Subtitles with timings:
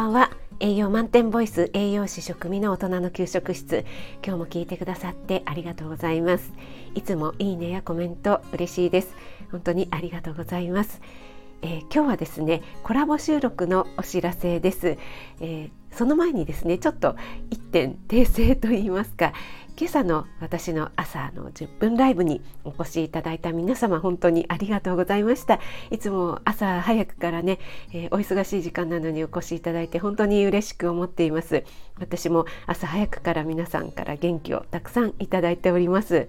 [0.00, 0.30] ばんは。
[0.60, 3.84] 栄養満点ボイス栄養士食味の大人の給食室。
[4.24, 6.54] 今日も聞いてくださってありがとうございます。
[6.94, 9.14] いつもいいねやコメント嬉しいです。
[9.50, 11.02] 本当にありがとうございます。
[11.60, 14.96] えー、今日はですねコラボ収録のお知らせです、
[15.40, 17.16] えー、その前にですねちょっと
[17.50, 19.32] 一点訂正と言いますか
[19.80, 25.58] 今朝の私の朝の10分ライブにお越しいただいた皆様本当にありがとうございました。
[25.90, 27.58] いつも朝早くからね、
[27.94, 31.64] えー、お忙しい時間なのにお越しいただいて本当に嬉しく思っています。
[31.98, 36.28] 私も朝早くから皆さんから元気をたくさんいただいております。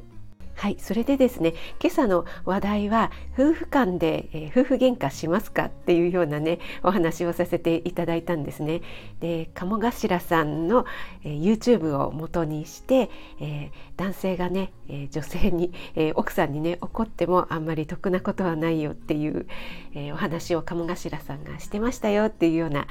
[0.62, 8.84] はい、それでですね今朝の話題は夫婦間で、えー、夫婦喧嘩しますかっていうようなねお話をさせていただいたんですね。
[9.22, 10.86] で鴨頭さんの、
[11.24, 19.48] えー、YouTube を元にして、えー、男性がね、え女性に、え奥さんにね怒ってもあんまり得なことはないよっていう、
[19.96, 22.86] えお話を鴨頭さんがしてましたよっていうような、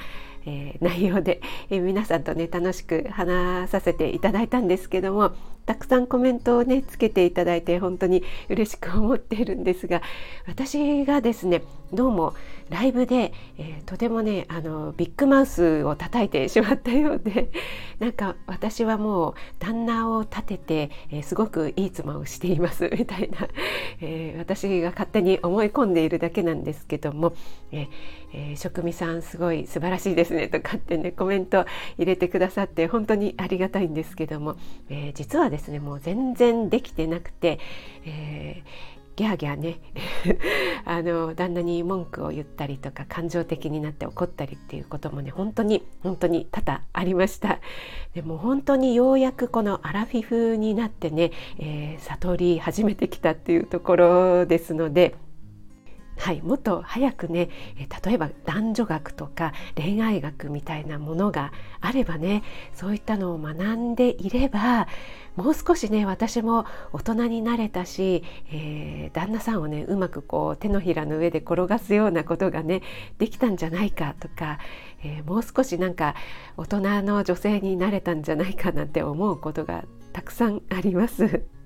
[0.45, 5.33] え内容で、え皆さんとね楽しく話させていただいたんですけども
[5.65, 10.01] たくさんコメントをねつけていただいて本当に嬉しく思っているんですが
[10.47, 11.61] 私がですね
[11.93, 12.33] どうも
[12.69, 17.51] ライブで、えー、とてもねあのビッグマウスを叩いてしまったようで
[17.99, 23.49] なんか私はもう旦那を立てて、えー、すごくいい妻をしています みたいな、
[23.99, 27.33] えー、私が勝手に思い込んでいるだけなんですけども、
[27.73, 27.89] え
[28.33, 31.65] えー、職味さんすごい素晴らしいですねとかってねコメント
[31.97, 34.55] 入れてくださって本当にありがたいんですけども、
[34.89, 37.59] え、実はですねもう全然できてなくて、
[38.05, 39.79] えーギャーギャーね。
[40.83, 47.59] あの旦那に文句を言ったりとか感情的になって怒ったりっていうこともね本当に本当に多々ありました。
[48.15, 55.13] でも本当にようやくこのアラフィフになってね、えー、悟り始めてきたっていうところですので
[56.17, 57.49] はい、もっと早くね
[58.05, 64.87] 例えば男女学とか恋愛学みたいなものがあればねそういったのを学んでいれば
[65.35, 72.83] もう少しね私も大人になれたし、えー、旦那さんをねうまくこう手のひらの上で転がすようなことがね
[73.17, 74.59] できたんじゃないかとか、
[75.03, 76.15] えー、もう少しなんか
[76.57, 81.60] 大人の女性になれたんじゃないかなんて思うことがたくさんあります。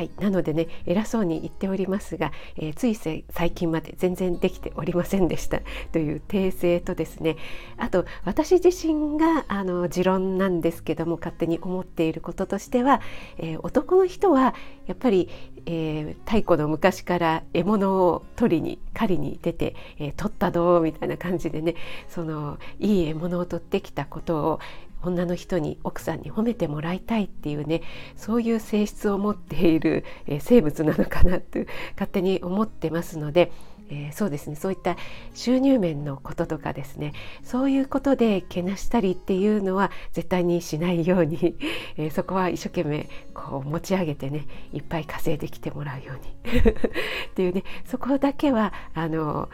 [0.00, 5.60] はい、なのでね偉そうに言っておりますが、えー、つい最近まで全然できておりませんでした。
[5.92, 7.36] という訂正とですね。
[7.76, 13.02] あと私自身があの持論なんですけども勝手に思っていることとしては、
[13.36, 14.54] えー、男の人は
[14.86, 15.28] やっぱり、
[15.66, 21.74] えー、太古の昔から獲物を取りに狩りに出て、えー、取ったどうみたいな感じでね
[22.08, 24.60] そのいい獲物を取ってきたことを、
[25.02, 27.82] 女の人に奥さんに褒めてもらいたいっていうね
[28.16, 30.04] そういう性質を持っている、
[30.40, 33.52] 生物なのかなって勝手に思ってますので、
[33.90, 34.96] えー、そうですねそういった
[35.34, 37.12] 収入面のこととかですね
[37.42, 41.56] そういうことでけなしたりっていうのは絶対にしないように、
[41.96, 49.48] えー、そこは一生懸命こう持ち上げてねいっぱい稼いできてもらうように っていうねそこだけはあの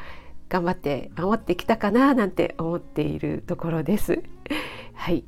[0.49, 4.23] 頑張って守ってきたかななんて思っているところです。
[4.95, 5.25] はい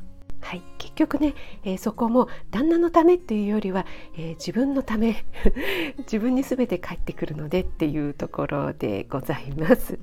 [0.48, 3.84] はい、結局ね、えー、そこも旦那のためっていうよりは、
[4.16, 5.26] えー、自分のため
[6.10, 9.98] 自分に全て返ってくるのでっていうところでございます。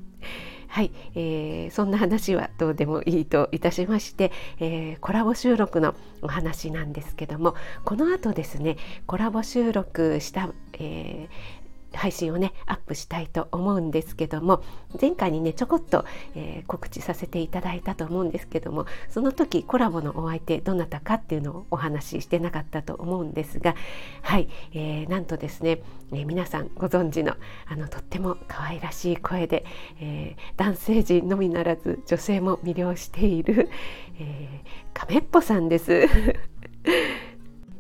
[0.68, 8.78] はい、えー、そんな話はどうでもいいといたしまして、えー、コラボ収録のお話なんですけどもこの後ですね
[9.08, 11.65] コラボ収録した、えー、
[12.06, 14.64] 配信をねアップしたいと思うんですけども
[15.02, 16.06] 前回にねちょこっと、
[16.36, 23.74] えー、告知させていただいたと思うんですけどもその時コラボのお相手どなたかっていうのをお話ししてなかったと思うんですが
[24.22, 29.66] はい、えー、なんとですね、えー、皆さんご存知のあのとっても可愛らしい声で、
[30.00, 33.72] えー、男性陣のみならず女性も魅了している、
[34.20, 36.08] えー、亀っぽさんです。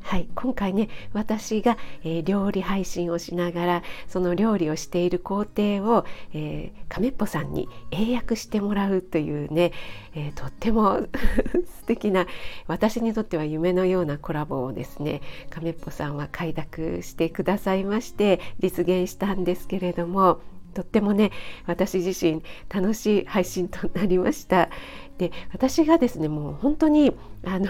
[0.05, 9.71] はい、今回ね私が、えー、料理配信をしながらその料理をしている工程を、えー、亀っぽさんに英訳してもらうというね、
[10.13, 11.07] えー、とっても
[11.81, 12.27] 素敵な
[12.67, 20.39] 私にとっては夢のようなコラボをですね亀っぽさんは快諾してくださいまして実現したんですけれども
[20.75, 21.31] とってもね
[21.65, 24.69] 私自身楽しい配信となりました。
[25.17, 27.11] で私がですねもう本当に
[27.43, 27.69] あの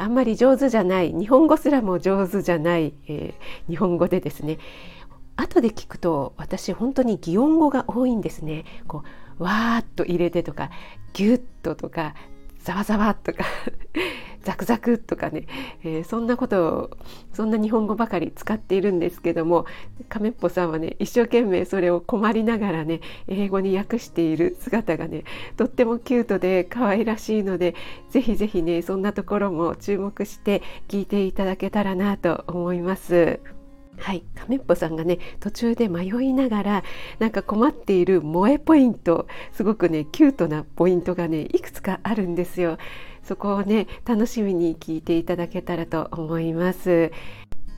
[0.00, 4.58] あんまり上手じゃない日本語すらも上手じゃない、えー、日本語でですね
[5.36, 8.64] 後で聞くと私本当に擬音語が多いんですね。
[8.86, 9.04] こ
[9.38, 10.70] うわーっと入れてとか
[11.12, 12.14] ギュッととか
[12.62, 13.44] ざわざわとか
[14.42, 15.46] ザクザクとかね、
[15.82, 16.90] えー、そんなことを
[17.32, 19.66] そんな日本語ばかり使っているんですけども
[20.08, 25.24] 亀っぽさんはね一生懸命それを困りながらね英語に訳している姿がね
[25.56, 27.74] とってもキュートで可愛らしいので
[28.10, 33.40] ぜひぜひねそんなところも注目して聞いていただけたらなと思います。
[34.00, 36.84] はい、亀っぽさんがね途中で迷いながら
[37.18, 42.78] なんか困っている萌えポイントすごくねキュートなポイントがねいくつかあるんですよ。
[43.30, 47.12] そこをね楽しみに聞いていただけたらと思います。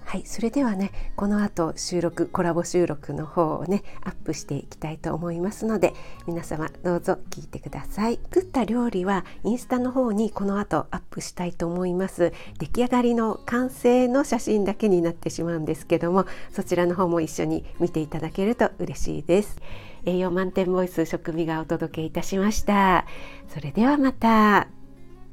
[0.07, 5.93] はい、それではねこの後収録コラボ収録の方をねアップしていきたいと思いますので
[6.27, 8.19] 皆様どうぞ聞いてください。
[8.31, 12.33] 作った料理はインスタの方にこの後アップしたいと思います。
[12.59, 19.59] 出来上がりの完成の写真だけになってしまうんですけどもそちらの方も一緒に見ていただけると嬉しいです。
[20.07, 23.05] 栄養満点ボイス食味がお届けいたしました。
[23.49, 24.82] それではまた。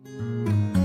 [0.05, 0.78] Música